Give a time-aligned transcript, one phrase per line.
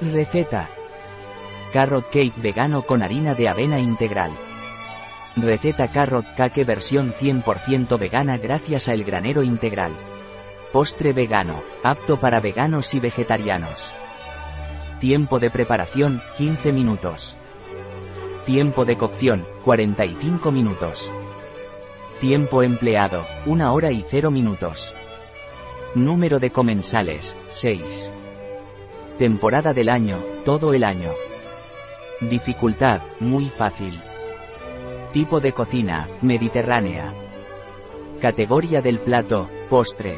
[0.00, 0.68] Receta.
[1.72, 4.30] Carrot cake vegano con harina de avena integral.
[5.36, 9.92] Receta carrot cake versión 100% vegana gracias a el granero integral.
[10.70, 13.94] Postre vegano, apto para veganos y vegetarianos.
[15.00, 17.38] Tiempo de preparación, 15 minutos.
[18.44, 21.10] Tiempo de cocción, 45 minutos.
[22.20, 24.94] Tiempo empleado, 1 hora y 0 minutos.
[25.94, 28.12] Número de comensales, 6.
[29.18, 31.10] Temporada del año, todo el año.
[32.20, 33.98] Dificultad, muy fácil.
[35.14, 37.14] Tipo de cocina, mediterránea.
[38.20, 40.16] Categoría del plato, postre.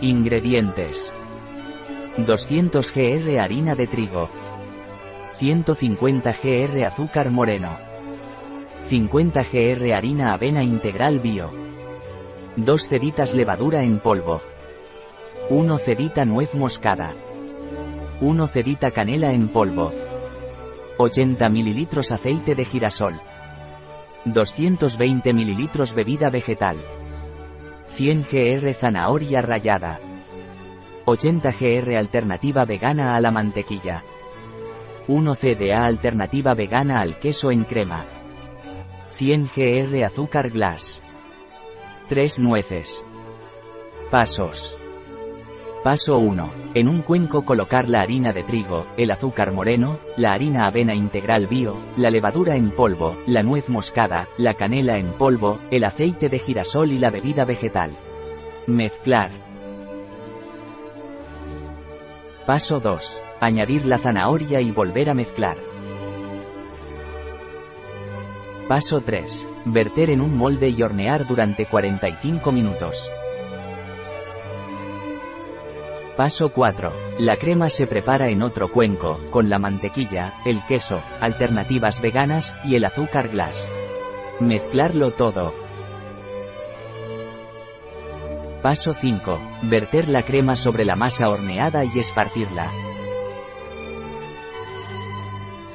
[0.00, 1.14] Ingredientes.
[2.16, 4.30] 200 gr harina de trigo.
[5.34, 7.78] 150 gr azúcar moreno.
[8.88, 11.52] 50 gr harina avena integral bio.
[12.56, 14.40] 2 ceditas levadura en polvo.
[15.50, 17.12] 1 cedita nuez moscada.
[18.22, 19.92] 1 cedita canela en polvo.
[20.96, 23.14] 80 ml aceite de girasol.
[24.24, 26.76] 220 ml bebida vegetal.
[27.96, 29.98] 100 gr zanahoria rallada.
[31.04, 34.04] 80 gr alternativa vegana a la mantequilla.
[35.08, 38.06] 1 CDA alternativa vegana al queso en crema.
[39.16, 41.02] 100 gr azúcar glass.
[42.08, 43.04] 3 nueces.
[44.12, 44.78] Pasos.
[45.82, 46.54] Paso 1.
[46.74, 51.48] En un cuenco colocar la harina de trigo, el azúcar moreno, la harina avena integral
[51.48, 56.38] bio, la levadura en polvo, la nuez moscada, la canela en polvo, el aceite de
[56.38, 57.90] girasol y la bebida vegetal.
[58.68, 59.32] Mezclar.
[62.46, 63.20] Paso 2.
[63.40, 65.56] Añadir la zanahoria y volver a mezclar.
[68.68, 69.48] Paso 3.
[69.64, 73.10] Verter en un molde y hornear durante 45 minutos.
[76.22, 77.16] Paso 4.
[77.18, 82.76] La crema se prepara en otro cuenco, con la mantequilla, el queso, alternativas veganas, y
[82.76, 83.72] el azúcar glass.
[84.38, 85.52] Mezclarlo todo.
[88.62, 89.40] Paso 5.
[89.62, 92.70] Verter la crema sobre la masa horneada y esparcirla.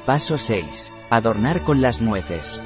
[0.06, 0.90] Paso 6.
[1.10, 2.62] Adornar con las nueces.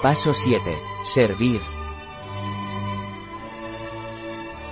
[0.00, 0.62] Paso 7.
[1.02, 1.60] Servir.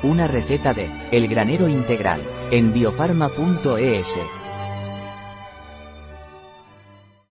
[0.02, 2.20] Una receta de El granero integral
[2.52, 4.14] en biofarma.es.